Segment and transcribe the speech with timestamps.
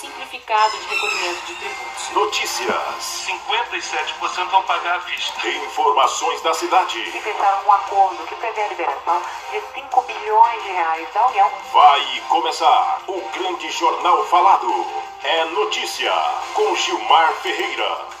[0.00, 2.10] simplificado de recolhimento de tributos.
[2.12, 3.26] Notícias.
[3.26, 5.48] 57% vão pagar à vista.
[5.48, 6.98] Informações da cidade.
[7.00, 11.50] E fecharam um acordo que prevê a liberação de 5 bilhões de reais da União.
[11.72, 14.86] Vai começar o grande jornal falado.
[15.24, 16.12] É notícia
[16.54, 18.18] com Gilmar Ferreira.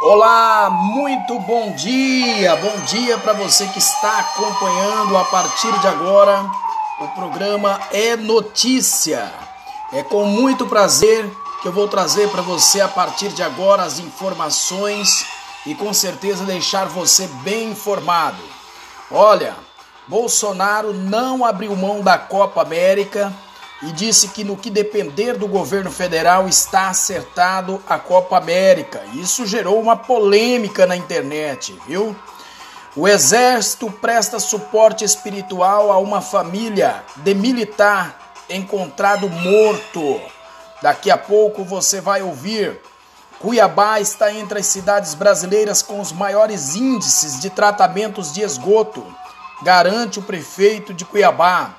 [0.00, 2.54] Olá, muito bom dia!
[2.56, 6.67] Bom dia para você que está acompanhando a partir de agora
[7.00, 9.32] o programa É Notícia.
[9.92, 11.30] É com muito prazer
[11.62, 15.24] que eu vou trazer para você a partir de agora as informações
[15.64, 18.42] e com certeza deixar você bem informado.
[19.10, 19.56] Olha,
[20.08, 23.32] Bolsonaro não abriu mão da Copa América
[23.80, 29.04] e disse que no que depender do governo federal está acertado a Copa América.
[29.14, 32.16] Isso gerou uma polêmica na internet, viu?
[32.96, 40.20] O exército presta suporte espiritual a uma família de militar encontrado morto.
[40.80, 42.80] Daqui a pouco você vai ouvir.
[43.38, 49.06] Cuiabá está entre as cidades brasileiras com os maiores índices de tratamentos de esgoto,
[49.62, 51.76] garante o prefeito de Cuiabá.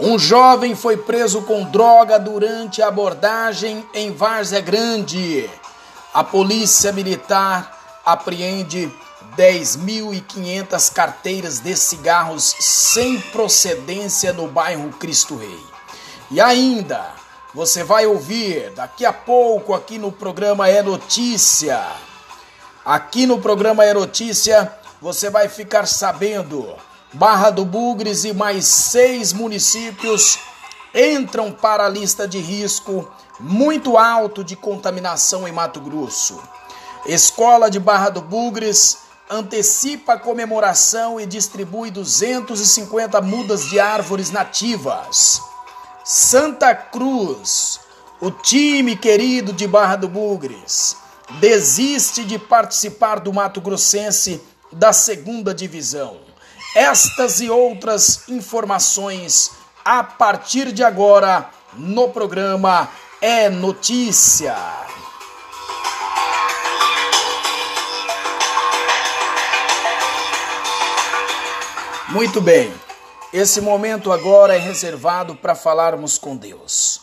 [0.00, 5.50] Um jovem foi preso com droga durante a abordagem em Várzea Grande.
[6.14, 8.90] A polícia militar apreende
[9.36, 15.60] 10.500 carteiras de cigarros sem procedência no bairro Cristo Rei.
[16.30, 17.12] E ainda,
[17.54, 21.84] você vai ouvir daqui a pouco aqui no programa É Notícia.
[22.84, 26.74] Aqui no programa É Notícia, você vai ficar sabendo
[27.12, 30.38] Barra do Bugres e mais seis municípios
[30.94, 36.42] entram para a lista de risco muito alto de contaminação em Mato Grosso.
[37.06, 45.40] Escola de Barra do Bugres antecipa a comemoração e distribui 250 mudas de árvores nativas.
[46.04, 47.80] Santa Cruz,
[48.20, 50.96] o time querido de Barra do Bugres,
[51.40, 54.40] desiste de participar do Mato Grossense
[54.72, 56.18] da segunda divisão.
[56.74, 59.50] Estas e outras informações
[59.84, 62.88] a partir de agora no programa
[63.20, 64.54] É Notícia.
[72.16, 72.72] Muito bem,
[73.30, 77.02] esse momento agora é reservado para falarmos com Deus.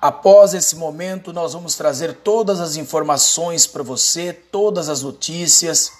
[0.00, 5.92] Após esse momento, nós vamos trazer todas as informações para você, todas as notícias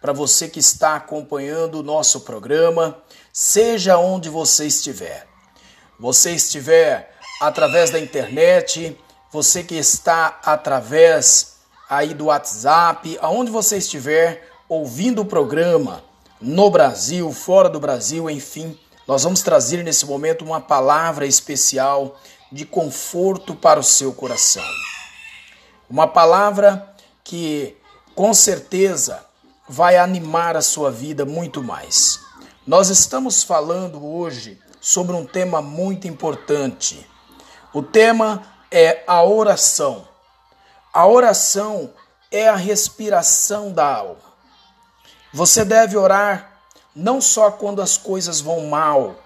[0.00, 2.96] para você que está acompanhando o nosso programa,
[3.32, 5.26] seja onde você estiver.
[5.98, 7.12] Você estiver
[7.42, 8.96] através da internet,
[9.32, 11.56] você que está através
[11.88, 16.08] aí do WhatsApp, aonde você estiver ouvindo o programa,
[16.40, 22.18] no Brasil, fora do Brasil, enfim, nós vamos trazer nesse momento uma palavra especial
[22.50, 24.64] de conforto para o seu coração.
[25.88, 27.76] Uma palavra que
[28.14, 29.24] com certeza
[29.68, 32.20] vai animar a sua vida muito mais.
[32.66, 37.06] Nós estamos falando hoje sobre um tema muito importante.
[37.72, 40.08] O tema é a oração.
[40.92, 41.92] A oração
[42.30, 44.29] é a respiração da alma.
[45.32, 46.60] Você deve orar
[46.94, 49.16] não só quando as coisas vão mal,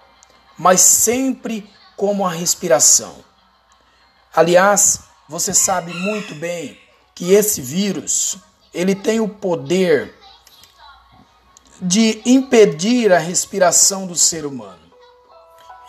[0.57, 3.23] mas sempre como a respiração.
[4.35, 6.79] Aliás, você sabe muito bem
[7.13, 8.37] que esse vírus,
[8.73, 10.13] ele tem o poder
[11.81, 14.85] de impedir a respiração do ser humano.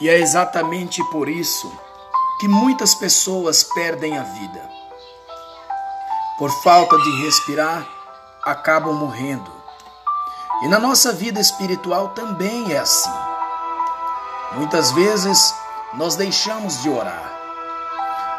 [0.01, 1.71] E é exatamente por isso
[2.39, 4.71] que muitas pessoas perdem a vida.
[6.39, 7.89] Por falta de respirar,
[8.43, 9.56] acabam morrendo.
[10.63, 13.13] E na nossa vida espiritual também é assim.
[14.53, 15.55] Muitas vezes
[15.95, 17.33] nós deixamos de orar.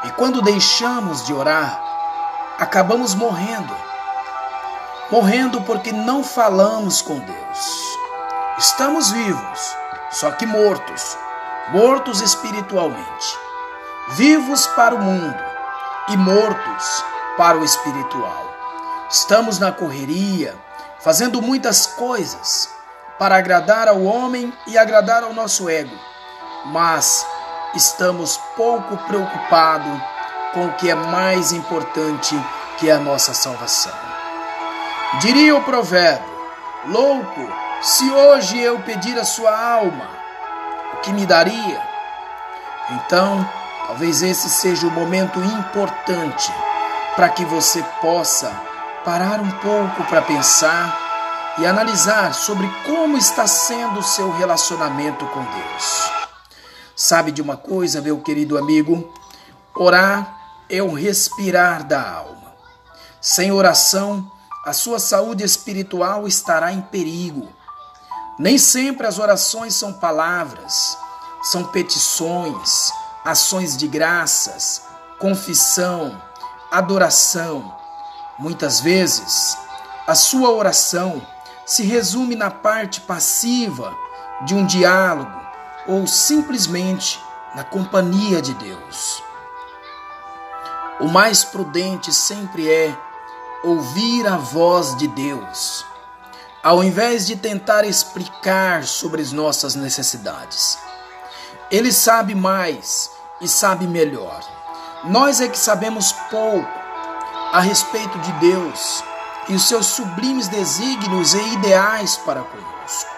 [0.04, 1.82] E quando deixamos de orar,
[2.58, 3.88] acabamos morrendo
[5.10, 7.98] morrendo porque não falamos com Deus.
[8.58, 9.76] Estamos vivos,
[10.12, 11.18] só que mortos,
[11.70, 13.38] mortos espiritualmente,
[14.10, 15.38] vivos para o mundo
[16.10, 17.04] e mortos
[17.38, 18.46] para o espiritual.
[19.10, 20.58] Estamos na correria,
[21.08, 22.70] fazendo muitas coisas
[23.18, 25.98] para agradar ao homem e agradar ao nosso ego,
[26.66, 27.26] mas
[27.74, 30.02] estamos pouco preocupados
[30.54, 32.36] com o que é mais importante,
[32.78, 33.94] que é a nossa salvação.
[35.22, 36.28] Diria o provérbio:
[36.88, 40.10] Louco, se hoje eu pedir a sua alma,
[40.94, 41.82] o que me daria?
[42.90, 43.50] Então,
[43.88, 46.54] talvez esse seja o momento importante
[47.16, 48.67] para que você possa
[49.08, 55.46] parar um pouco para pensar e analisar sobre como está sendo o seu relacionamento com
[55.46, 56.12] Deus.
[56.94, 59.14] Sabe de uma coisa, meu querido amigo?
[59.74, 60.38] Orar
[60.70, 62.54] é o respirar da alma.
[63.22, 64.30] Sem oração,
[64.66, 67.48] a sua saúde espiritual estará em perigo.
[68.38, 70.98] Nem sempre as orações são palavras,
[71.44, 72.92] são petições,
[73.24, 74.82] ações de graças,
[75.18, 76.22] confissão,
[76.70, 77.77] adoração.
[78.40, 79.58] Muitas vezes,
[80.06, 81.26] a sua oração
[81.66, 83.96] se resume na parte passiva
[84.46, 85.32] de um diálogo
[85.88, 87.20] ou simplesmente
[87.56, 89.24] na companhia de Deus.
[91.00, 92.96] O mais prudente sempre é
[93.64, 95.84] ouvir a voz de Deus,
[96.62, 100.78] ao invés de tentar explicar sobre as nossas necessidades.
[101.72, 103.10] Ele sabe mais
[103.42, 104.42] e sabe melhor.
[105.06, 106.87] Nós é que sabemos pouco
[107.52, 109.04] a respeito de Deus
[109.48, 113.12] e os seus sublimes desígnios e ideais para conosco.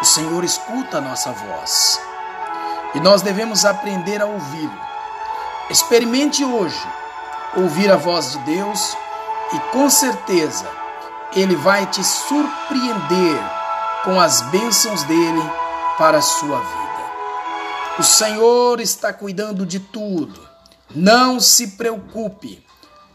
[0.00, 2.00] O Senhor escuta a nossa voz
[2.94, 4.80] e nós devemos aprender a ouvi-lo.
[5.70, 6.86] Experimente hoje
[7.56, 8.96] ouvir a voz de Deus
[9.52, 10.66] e com certeza
[11.34, 13.38] ele vai te surpreender
[14.04, 15.42] com as bênçãos dele
[15.98, 16.86] para a sua vida.
[17.98, 20.46] O Senhor está cuidando de tudo.
[20.94, 22.65] Não se preocupe.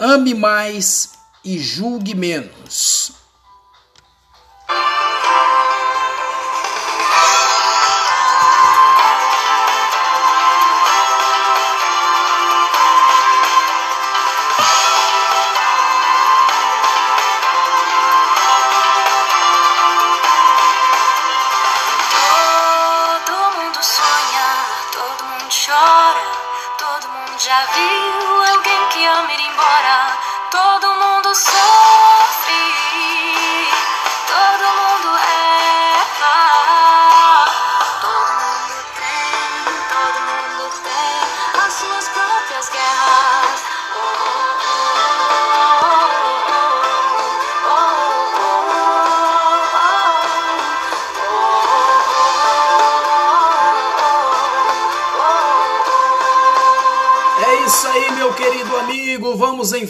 [0.03, 1.11] Ame mais
[1.45, 3.11] e julgue menos.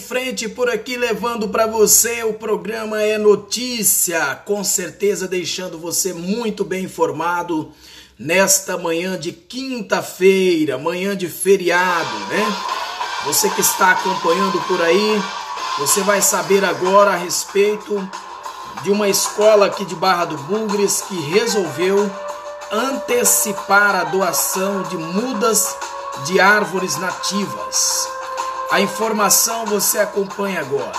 [0.01, 4.36] Frente por aqui, levando para você o programa É Notícia.
[4.45, 7.71] Com certeza, deixando você muito bem informado
[8.18, 12.45] nesta manhã de quinta-feira, manhã de feriado, né?
[13.25, 15.21] Você que está acompanhando por aí,
[15.77, 18.09] você vai saber agora a respeito
[18.83, 22.12] de uma escola aqui de Barra do Bugres que resolveu
[22.71, 25.75] antecipar a doação de mudas
[26.25, 28.20] de árvores nativas.
[28.71, 30.94] A informação você acompanha agora.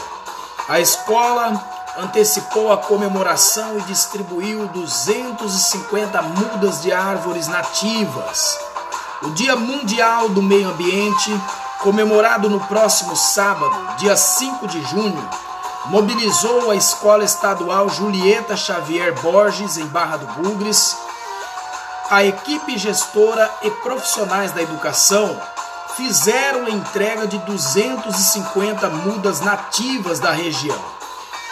[0.68, 1.58] A escola
[1.96, 8.58] antecipou a comemoração e distribuiu 250 mudas de árvores nativas.
[9.22, 11.30] O Dia Mundial do Meio Ambiente,
[11.80, 15.26] comemorado no próximo sábado, dia 5 de junho,
[15.86, 20.94] mobilizou a Escola Estadual Julieta Xavier Borges, em Barra do Bugres,
[22.10, 25.40] a equipe gestora e profissionais da educação
[25.96, 30.82] fizeram a entrega de 250 mudas nativas da região.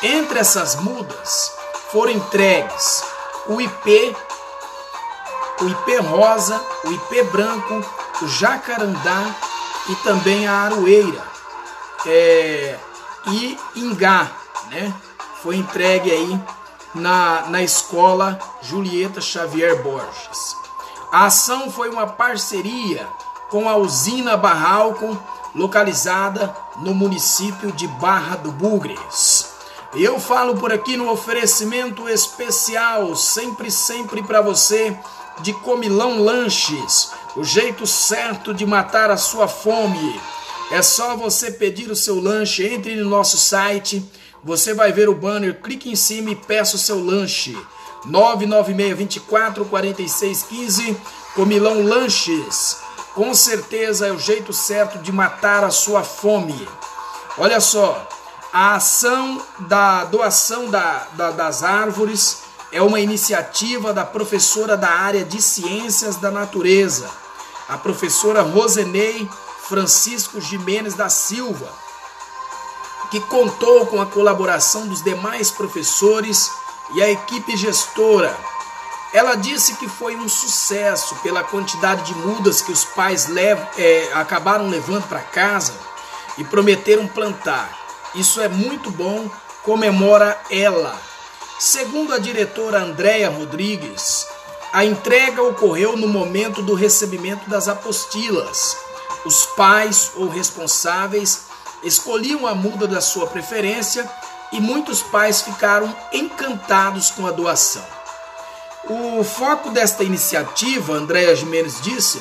[0.03, 1.53] Entre essas mudas
[1.91, 3.03] foram entregues
[3.47, 4.17] o IP,
[5.61, 7.85] o IP rosa, o IP branco,
[8.23, 9.35] o jacarandá
[9.89, 11.23] e também a aroeira
[12.07, 12.79] é,
[13.27, 14.31] e ingá,
[14.71, 14.95] né?
[15.43, 16.41] Foi entregue aí
[16.95, 20.57] na, na escola Julieta Xavier Borges.
[21.13, 23.09] A ação foi uma parceria
[23.51, 25.19] com a usina Barralco,
[25.55, 29.51] localizada no município de Barra do Bugres.
[29.95, 34.97] Eu falo por aqui no oferecimento especial, sempre, sempre para você,
[35.41, 40.21] de Comilão Lanches, o jeito certo de matar a sua fome.
[40.71, 44.09] É só você pedir o seu lanche, entre no nosso site,
[44.45, 47.57] você vai ver o banner, clique em cima e peça o seu lanche.
[48.07, 50.97] 996 24 46 15,
[51.35, 52.79] Comilão Lanches.
[53.15, 56.69] Com certeza é o jeito certo de matar a sua fome.
[57.37, 58.07] Olha só,
[58.53, 65.25] a ação da doação da, da, das árvores é uma iniciativa da professora da área
[65.25, 67.11] de Ciências da Natureza,
[67.69, 69.29] a professora Rosenei
[69.69, 71.69] Francisco Jimenez da Silva,
[73.11, 76.51] que contou com a colaboração dos demais professores
[76.95, 78.37] e a equipe gestora.
[79.13, 84.69] Ela disse que foi um sucesso pela quantidade de mudas que os pais é, acabaram
[84.69, 85.75] levando para casa
[86.39, 87.77] e prometeram plantar.
[88.15, 89.29] Isso é muito bom,
[89.65, 90.97] comemora ela.
[91.59, 94.27] Segundo a diretora Andréa Rodrigues,
[94.73, 98.77] a entrega ocorreu no momento do recebimento das apostilas.
[99.25, 101.47] Os pais ou responsáveis
[101.83, 104.09] escolhiam a muda da sua preferência
[104.53, 108.00] e muitos pais ficaram encantados com a doação.
[108.89, 112.21] O foco desta iniciativa, Andréa Jimenez disse,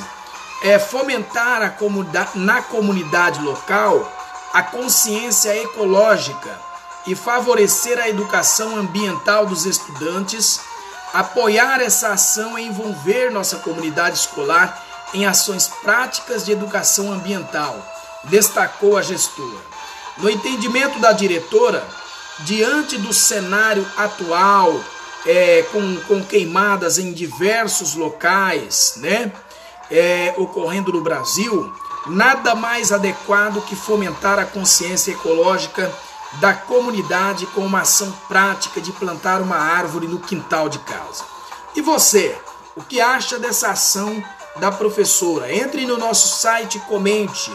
[0.62, 4.12] é fomentar comunidade, na comunidade local
[4.54, 6.60] a consciência ecológica
[7.08, 10.60] e favorecer a educação ambiental dos estudantes,
[11.14, 17.80] apoiar essa ação e envolver nossa comunidade escolar em ações práticas de educação ambiental,
[18.26, 19.60] destacou a gestora.
[20.18, 21.88] No entendimento da diretora,
[22.40, 24.80] diante do cenário atual,
[25.26, 29.32] é, com, com queimadas em diversos locais, né,
[29.92, 31.72] é, ocorrendo no Brasil,
[32.08, 35.92] nada mais adequado que fomentar a consciência ecológica
[36.40, 41.24] da comunidade com uma ação prática de plantar uma árvore no quintal de casa.
[41.76, 42.38] E você,
[42.76, 44.24] o que acha dessa ação
[44.58, 45.54] da professora?
[45.54, 47.52] Entre no nosso site e comente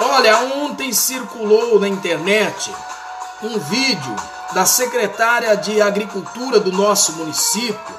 [0.00, 2.74] Olha, ontem circulou na internet
[3.42, 4.16] um vídeo
[4.54, 7.94] da secretária de Agricultura do nosso município,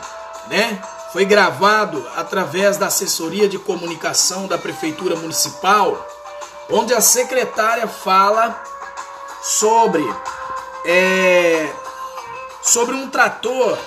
[0.48, 0.82] né?
[1.14, 6.04] Foi gravado através da assessoria de comunicação da Prefeitura Municipal,
[6.72, 8.60] onde a secretária fala
[9.44, 10.04] sobre,
[10.84, 11.72] é,
[12.64, 13.78] sobre um trator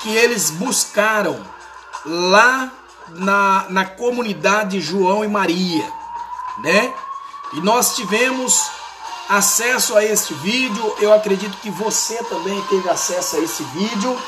[0.00, 1.44] que eles buscaram
[2.06, 2.72] lá
[3.08, 5.92] na, na comunidade João e Maria,
[6.60, 6.94] né?
[7.52, 8.70] E nós tivemos
[9.28, 14.18] acesso a este vídeo, eu acredito que você também teve acesso a esse vídeo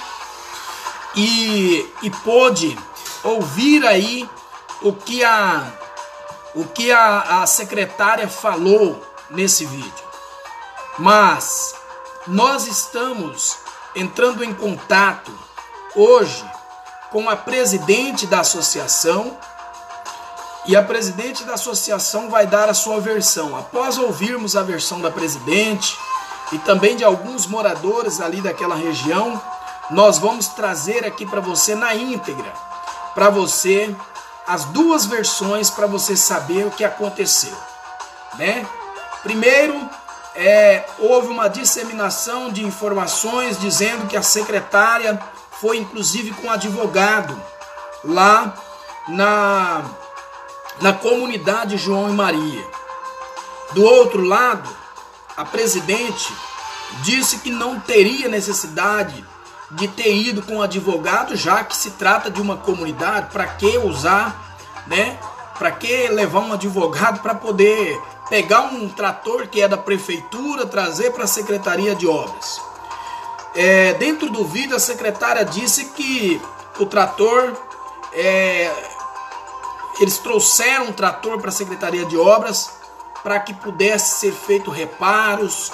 [1.14, 2.78] e, e pôde
[3.22, 4.28] ouvir aí
[4.80, 5.72] o que a,
[6.54, 9.00] o que a, a secretária falou
[9.30, 10.04] nesse vídeo.
[10.98, 11.74] Mas
[12.26, 13.56] nós estamos
[13.94, 15.32] entrando em contato
[15.94, 16.44] hoje
[17.10, 19.36] com a presidente da associação
[20.64, 23.56] e a presidente da associação vai dar a sua versão.
[23.56, 25.96] Após ouvirmos a versão da presidente
[26.52, 29.42] e também de alguns moradores ali daquela região,
[29.90, 32.52] nós vamos trazer aqui para você na íntegra,
[33.14, 33.94] para você
[34.46, 37.56] as duas versões para você saber o que aconteceu,
[38.34, 38.66] né?
[39.22, 39.88] Primeiro,
[40.34, 45.20] é, houve uma disseminação de informações dizendo que a secretária
[45.60, 47.40] foi inclusive com advogado
[48.04, 48.54] lá
[49.08, 49.84] na
[50.80, 52.66] na comunidade João e Maria.
[53.72, 54.68] Do outro lado,
[55.36, 56.32] a presidente
[57.02, 59.24] disse que não teria necessidade
[59.72, 63.78] de ter ido com um advogado, já que se trata de uma comunidade, para que
[63.78, 65.18] usar, né?
[65.58, 71.12] Para que levar um advogado para poder pegar um trator que é da prefeitura, trazer
[71.12, 72.60] para a secretaria de obras?
[73.54, 76.40] É, dentro do vídeo, a secretária disse que
[76.78, 77.54] o trator,
[78.12, 78.70] é,
[80.00, 82.70] eles trouxeram um trator para a secretaria de obras
[83.22, 85.70] para que pudesse ser feito reparos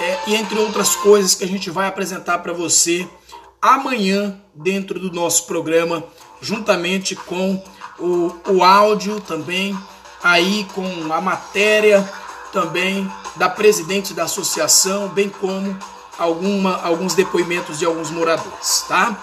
[0.00, 3.08] é, e entre outras coisas que a gente vai apresentar para você
[3.60, 6.04] amanhã dentro do nosso programa,
[6.40, 7.62] juntamente com
[7.98, 9.76] o, o áudio também,
[10.22, 12.08] aí com a matéria
[12.52, 15.76] também da presidente da associação, bem como
[16.18, 19.16] alguma, alguns depoimentos de alguns moradores, tá?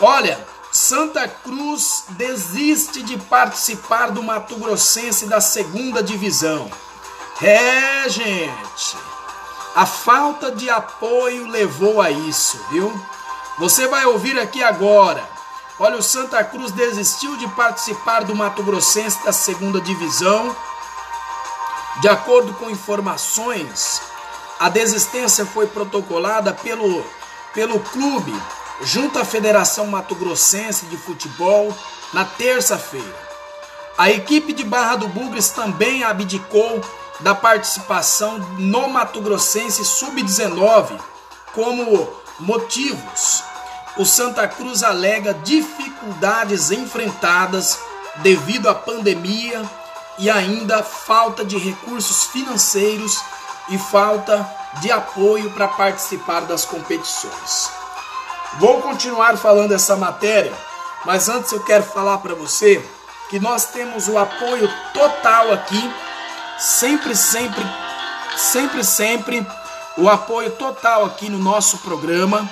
[0.00, 0.38] Olha,
[0.72, 6.70] Santa Cruz desiste de participar do Mato Grossense da segunda divisão.
[7.42, 8.96] É, gente,
[9.74, 12.92] a falta de apoio levou a isso, viu?
[13.60, 15.22] Você vai ouvir aqui agora.
[15.78, 20.56] Olha, o Santa Cruz desistiu de participar do Mato Grossense da segunda divisão.
[22.00, 24.00] De acordo com informações,
[24.58, 27.04] a desistência foi protocolada pelo,
[27.52, 28.32] pelo clube
[28.80, 31.76] junto à Federação Mato Grossense de Futebol
[32.14, 33.28] na terça-feira.
[33.98, 36.80] A equipe de Barra do Bugres também abdicou
[37.20, 40.98] da participação no Mato Grossense Sub-19
[41.52, 43.49] como motivos
[44.00, 47.78] o Santa Cruz alega dificuldades enfrentadas
[48.16, 49.62] devido à pandemia
[50.18, 53.20] e ainda falta de recursos financeiros
[53.68, 57.70] e falta de apoio para participar das competições.
[58.58, 60.54] Vou continuar falando essa matéria,
[61.04, 62.82] mas antes eu quero falar para você
[63.28, 65.94] que nós temos o apoio total aqui,
[66.58, 67.62] sempre, sempre,
[68.34, 69.46] sempre, sempre
[69.98, 72.48] o apoio total aqui no nosso programa.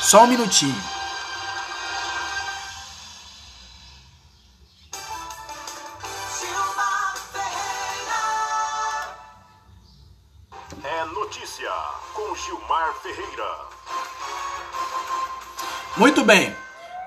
[0.00, 0.74] Só um minutinho.
[10.84, 11.70] É notícia
[12.14, 13.66] com Gilmar Ferreira.
[15.96, 16.54] Muito bem,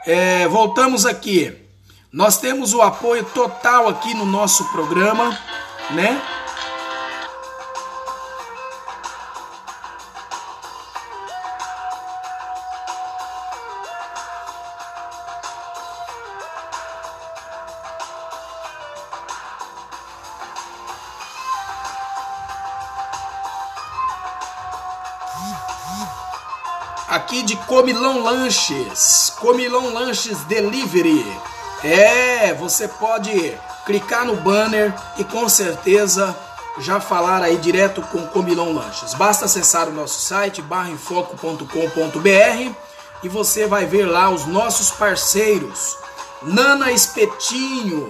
[0.06, 1.56] é, voltamos aqui.
[2.12, 5.38] Nós temos o apoio total aqui no nosso programa,
[5.92, 6.39] né?
[27.70, 31.24] Comilão Lanches, Comilão Lanches Delivery.
[31.84, 36.36] É, você pode clicar no banner e com certeza
[36.80, 39.14] já falar aí direto com Comilão Lanches.
[39.14, 42.74] Basta acessar o nosso site barrainfoco.com.br
[43.22, 45.96] e você vai ver lá os nossos parceiros.
[46.42, 48.10] Nana Espetinho,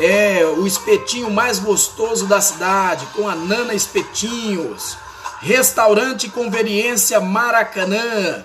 [0.00, 4.98] é o espetinho mais gostoso da cidade, com a Nana Espetinhos.
[5.40, 8.42] Restaurante Conveniência Maracanã,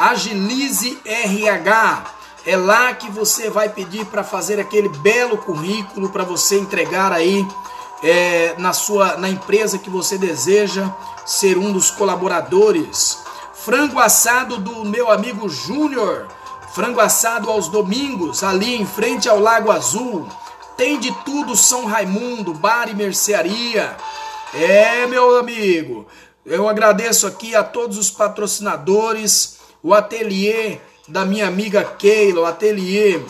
[0.00, 2.04] Agilize RH.
[2.46, 7.46] É lá que você vai pedir para fazer aquele belo currículo para você entregar aí
[8.02, 10.90] é, na sua na empresa que você deseja
[11.26, 13.18] ser um dos colaboradores.
[13.52, 16.28] Frango assado do meu amigo Júnior.
[16.74, 20.26] Frango assado aos domingos, ali em frente ao Lago Azul.
[20.78, 23.94] Tem de tudo São Raimundo, bar e mercearia.
[24.54, 26.06] É, meu amigo.
[26.46, 33.20] Eu agradeço aqui a todos os patrocinadores, o ateliê da minha amiga Keila, o ateliê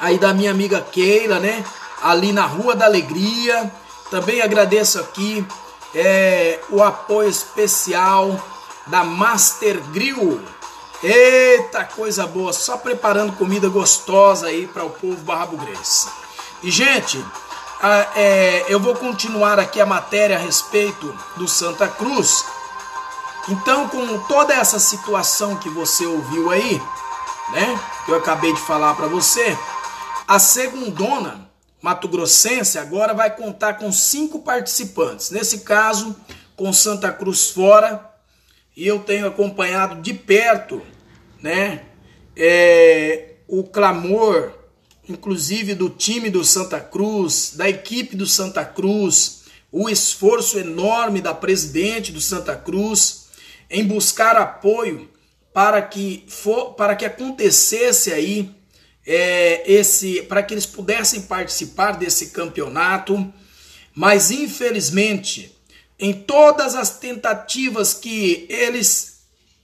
[0.00, 1.64] aí da minha amiga Keila, né?
[2.02, 3.70] Ali na Rua da Alegria.
[4.10, 5.46] Também agradeço aqui
[5.94, 8.38] é, o apoio especial
[8.86, 10.40] da Master Grill.
[11.02, 16.08] Eita coisa boa, só preparando comida gostosa aí para o povo barrabugrense.
[16.62, 17.22] E gente,
[17.82, 22.44] ah, é, eu vou continuar aqui a matéria a respeito do Santa Cruz.
[23.48, 26.80] Então, com toda essa situação que você ouviu aí,
[27.52, 27.80] né?
[28.04, 29.56] Que eu acabei de falar para você,
[30.26, 31.48] a segundona
[31.80, 35.30] Mato Grossense agora vai contar com cinco participantes.
[35.30, 36.16] Nesse caso,
[36.56, 38.10] com Santa Cruz fora,
[38.76, 40.82] e eu tenho acompanhado de perto,
[41.40, 41.84] né?
[42.36, 44.52] É, o clamor
[45.08, 51.34] inclusive do time do Santa Cruz, da equipe do Santa Cruz, o esforço enorme da
[51.34, 53.25] presidente do Santa Cruz
[53.70, 55.10] em buscar apoio
[55.52, 58.54] para que for, para que acontecesse aí
[59.06, 63.32] é, esse para que eles pudessem participar desse campeonato,
[63.94, 65.56] mas infelizmente
[65.98, 69.20] em todas as tentativas que eles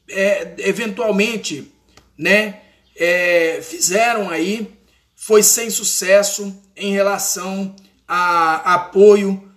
[0.08, 1.72] é, eventualmente
[2.16, 2.60] né
[2.96, 4.72] é, fizeram aí
[5.14, 9.52] foi sem sucesso em relação a apoio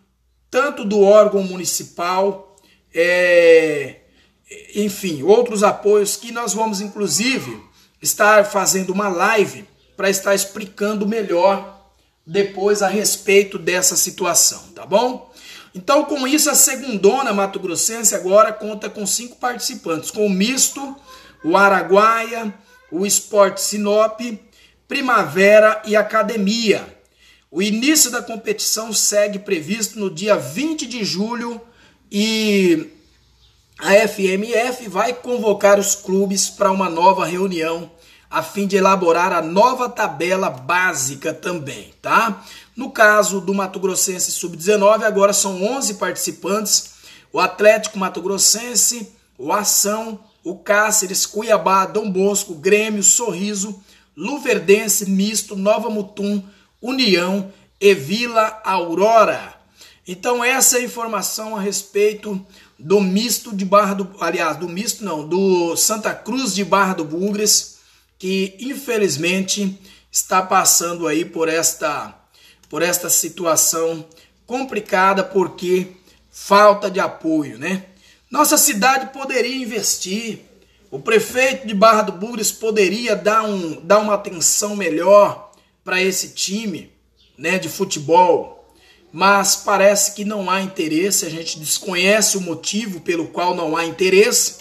[0.56, 2.56] tanto do órgão municipal,
[2.94, 4.04] é,
[4.76, 7.62] enfim, outros apoios que nós vamos inclusive
[8.02, 9.66] estar fazendo uma live
[9.96, 11.76] para estar explicando melhor
[12.26, 15.32] depois a respeito dessa situação, tá bom?
[15.74, 20.96] Então, com isso, a segundona Mato Grossense agora conta com cinco participantes, com o misto,
[21.44, 22.54] o Araguaia,
[22.90, 24.20] o Esporte Sinop,
[24.88, 26.96] Primavera e Academia.
[27.52, 31.62] O início da competição segue previsto no dia 20 de julho
[32.12, 32.92] e
[33.80, 37.92] a FMF vai convocar os clubes para uma nova reunião
[38.30, 42.44] a fim de elaborar a nova tabela básica também, tá?
[42.76, 46.96] No caso do Mato Grossense Sub-19, agora são 11 participantes:
[47.32, 53.82] o Atlético Mato Grossense, o Ação, o Cáceres, Cuiabá, Dom Bosco, Grêmio, Sorriso,
[54.18, 56.44] Luverdense, Misto, Nova Mutum,
[56.82, 59.54] União e Vila Aurora.
[60.08, 62.46] Então essa é a informação a respeito
[62.78, 67.06] do misto de Barra do, aliás, do misto não, do Santa Cruz de Barra do
[67.06, 67.78] Bugres,
[68.18, 69.80] que infelizmente
[70.12, 72.22] está passando aí por esta
[72.70, 74.06] por esta situação
[74.46, 75.88] complicada porque
[76.32, 77.86] falta de apoio, né?
[78.30, 80.42] Nossa cidade poderia investir
[80.96, 85.52] o prefeito de Barra do Bugres poderia dar, um, dar uma atenção melhor
[85.84, 86.90] para esse time
[87.38, 88.55] né, de futebol,
[89.16, 93.86] mas parece que não há interesse, a gente desconhece o motivo pelo qual não há
[93.86, 94.58] interesse,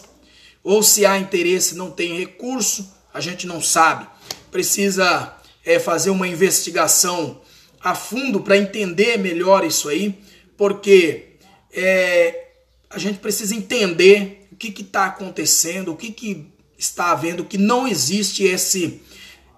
[0.62, 4.06] ou se há interesse não tem recurso, a gente não sabe.
[4.52, 7.40] precisa é, fazer uma investigação
[7.80, 10.16] a fundo para entender melhor isso aí,
[10.56, 11.30] porque
[11.72, 12.50] é,
[12.88, 16.46] a gente precisa entender o que está acontecendo, o que, que
[16.78, 19.02] está havendo, que não existe esse,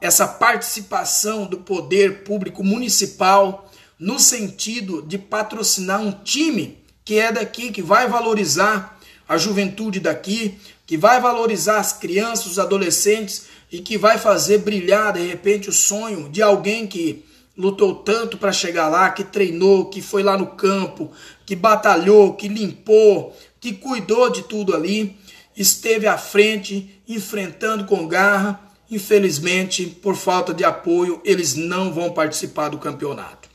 [0.01, 7.71] essa participação do poder público municipal no sentido de patrocinar um time que é daqui,
[7.71, 13.99] que vai valorizar a juventude daqui, que vai valorizar as crianças, os adolescentes e que
[13.99, 17.25] vai fazer brilhar de repente o sonho de alguém que
[17.57, 21.11] lutou tanto para chegar lá, que treinou, que foi lá no campo,
[21.45, 25.17] que batalhou, que limpou, que cuidou de tudo ali,
[25.57, 28.61] esteve à frente, enfrentando com garra.
[28.91, 33.46] Infelizmente, por falta de apoio, eles não vão participar do campeonato.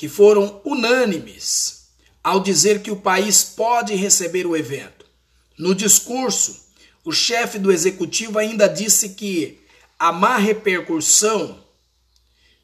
[0.00, 1.90] que foram unânimes
[2.24, 5.04] ao dizer que o país pode receber o evento.
[5.58, 6.58] No discurso,
[7.04, 9.60] o chefe do executivo ainda disse que
[9.98, 11.62] a má repercussão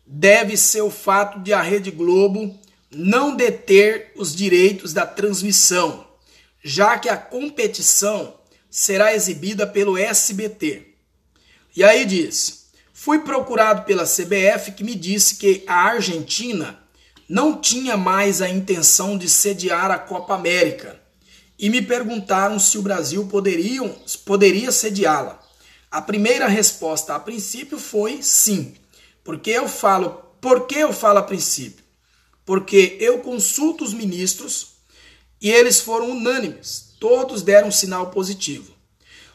[0.07, 2.59] deve ser o fato de a Rede Globo
[2.91, 6.07] não deter os direitos da transmissão,
[6.65, 8.33] já que a competição
[8.71, 10.87] será exibida pelo SBT.
[11.77, 16.86] E aí diz: fui procurado pela CBF que me disse que a Argentina
[17.29, 21.01] não tinha mais a intenção de sediar a Copa América
[21.59, 23.83] e me perguntaram se o Brasil poderia,
[24.25, 25.43] poderia sediá-la.
[25.91, 28.75] A primeira resposta a princípio foi sim.
[29.25, 30.11] Porque eu falo,
[30.41, 31.87] por que eu falo a princípio?
[32.47, 34.77] porque eu consulto os ministros
[35.43, 38.73] e eles foram unânimes, todos deram um sinal positivo.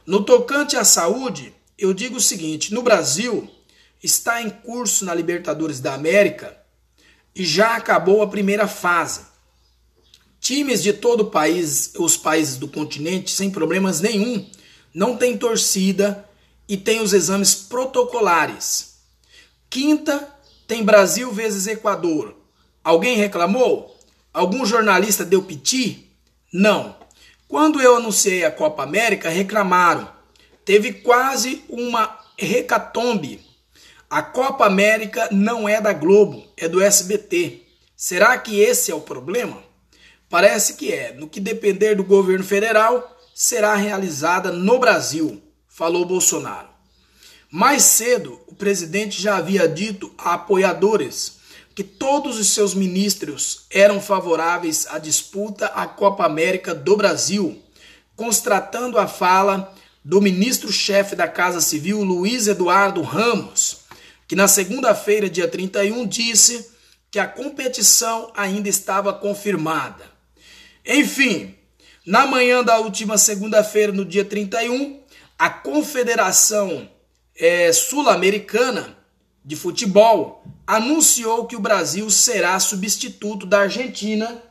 [0.06, 3.47] No tocante à saúde, eu digo o seguinte: no Brasil
[4.01, 6.58] está em curso na Libertadores da América
[7.36, 9.22] e já acabou a primeira fase.
[10.39, 14.50] Times de todo o país, os países do continente, sem problemas nenhum,
[14.94, 16.28] não tem torcida
[16.67, 18.96] e tem os exames protocolares.
[19.70, 20.28] Quinta,
[20.67, 22.36] tem Brasil vezes Equador.
[22.84, 23.98] Alguém reclamou?
[24.34, 26.10] Algum jornalista deu piti?
[26.52, 26.96] Não.
[27.48, 30.10] Quando eu anunciei a Copa América, reclamaram.
[30.65, 33.41] Teve quase uma recatombe.
[34.12, 37.62] A Copa América não é da Globo, é do SBT.
[37.95, 39.63] Será que esse é o problema?
[40.30, 41.13] Parece que é.
[41.13, 46.67] No que depender do governo federal, será realizada no Brasil, falou Bolsonaro.
[47.50, 51.38] Mais cedo, o presidente já havia dito a apoiadores
[51.74, 57.63] que todos os seus ministros eram favoráveis à disputa à Copa América do Brasil,
[58.17, 63.81] constatando a fala do ministro-chefe da Casa Civil, Luiz Eduardo Ramos,
[64.32, 66.72] que na segunda-feira, dia 31, disse
[67.12, 70.06] que a competição ainda estava confirmada.
[70.86, 71.54] Enfim,
[72.06, 75.02] na manhã da última segunda-feira, no dia 31,
[75.38, 76.89] a Confederação
[77.38, 78.98] é, Sul-Americana
[79.44, 84.41] de Futebol anunciou que o Brasil será substituto da Argentina,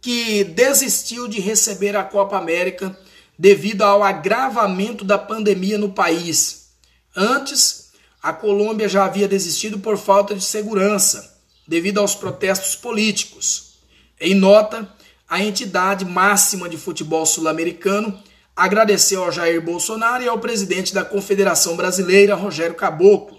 [0.00, 2.98] que desistiu de receber a Copa América
[3.38, 6.70] devido ao agravamento da pandemia no país.
[7.14, 7.83] Antes,
[8.24, 13.74] a Colômbia já havia desistido por falta de segurança, devido aos protestos políticos.
[14.18, 14.90] Em nota,
[15.28, 18.18] a entidade máxima de futebol sul-americano
[18.56, 23.38] agradeceu ao Jair Bolsonaro e ao presidente da Confederação Brasileira, Rogério Caboclo.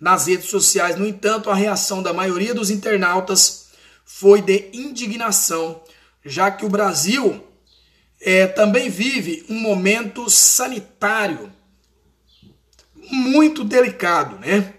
[0.00, 3.66] Nas redes sociais, no entanto, a reação da maioria dos internautas
[4.06, 5.82] foi de indignação,
[6.24, 7.44] já que o Brasil
[8.22, 11.52] é, também vive um momento sanitário
[13.10, 14.74] muito delicado, né?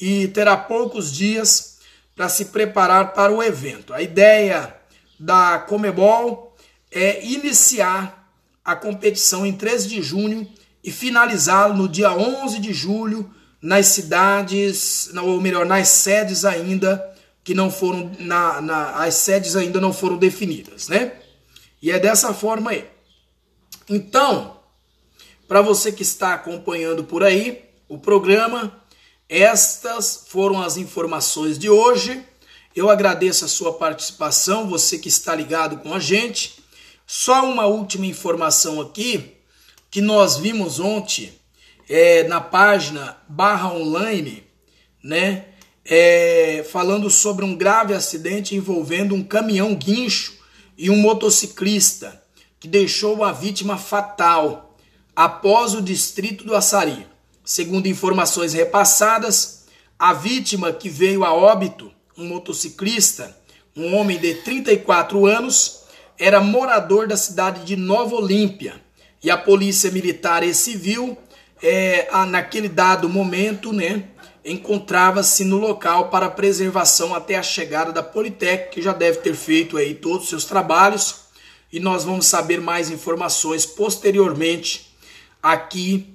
[0.00, 1.78] E terá poucos dias
[2.14, 3.92] para se preparar para o evento.
[3.94, 4.74] A ideia
[5.18, 6.56] da Comebol
[6.90, 8.30] é iniciar
[8.64, 10.48] a competição em 13 de junho
[10.82, 17.06] e finalizá-lo no dia 11 de julho nas cidades, ou melhor, nas sedes ainda
[17.44, 21.12] que não foram na, na as sedes ainda não foram definidas, né?
[21.82, 22.86] E é dessa forma aí.
[23.88, 24.58] Então,
[25.48, 28.80] para você que está acompanhando por aí o programa,
[29.28, 32.24] estas foram as informações de hoje.
[32.74, 36.62] Eu agradeço a sua participação, você que está ligado com a gente.
[37.04, 39.32] Só uma última informação aqui
[39.90, 41.32] que nós vimos ontem
[41.88, 44.44] é, na página barra online,
[45.02, 45.46] né?
[45.84, 50.34] É, falando sobre um grave acidente envolvendo um caminhão guincho
[50.78, 52.22] e um motociclista
[52.60, 54.76] que deixou uma vítima fatal
[55.16, 57.10] após o distrito do Açari.
[57.44, 59.66] Segundo informações repassadas,
[59.98, 63.36] a vítima que veio a óbito um motociclista,
[63.74, 65.80] um homem de 34 anos,
[66.18, 68.74] era morador da cidade de Nova Olímpia.
[69.22, 71.16] E a polícia militar e civil,
[71.62, 74.04] é, naquele dado momento, né,
[74.44, 79.76] encontrava-se no local para preservação até a chegada da Politec, que já deve ter feito
[79.76, 81.22] aí todos os seus trabalhos.
[81.72, 84.94] E nós vamos saber mais informações posteriormente
[85.42, 86.09] aqui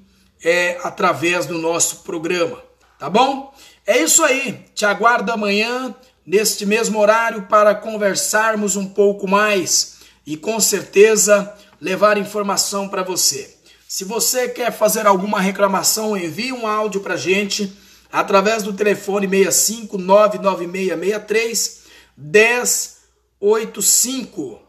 [0.46, 2.64] é, através do nosso programa,
[3.00, 3.52] tá bom?
[3.84, 4.64] É isso aí.
[4.76, 12.20] Te aguardo amanhã, neste mesmo horário, para conversarmos um pouco mais e com certeza levar
[12.20, 13.56] informação para você.
[13.88, 17.76] Se você quer fazer alguma reclamação, envie um áudio para gente
[18.12, 24.60] através do telefone 65 99663 1085.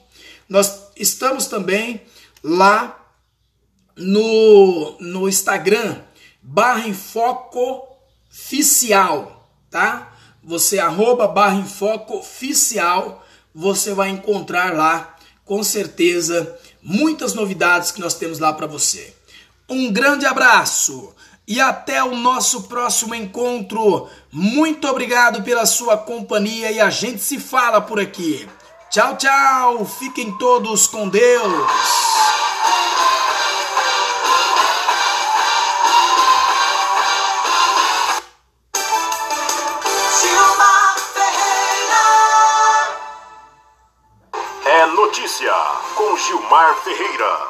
[0.49, 2.01] Nós estamos também
[2.43, 2.99] lá
[3.97, 6.01] no, no Instagram,
[6.43, 7.87] barra em foco
[8.31, 10.13] oficial, tá?
[10.43, 13.25] Você arroba barra em foco oficial,
[13.55, 19.15] você vai encontrar lá, com certeza, muitas novidades que nós temos lá para você.
[19.69, 21.15] Um grande abraço
[21.47, 24.09] e até o nosso próximo encontro.
[24.31, 28.49] Muito obrigado pela sua companhia e a gente se fala por aqui.
[28.91, 29.85] Tchau, tchau.
[29.87, 32.42] Fiquem todos com Deus.
[45.43, 47.49] Com Gilmar Ferreira.